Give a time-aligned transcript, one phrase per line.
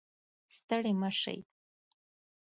[0.55, 1.39] ستړي مه شئ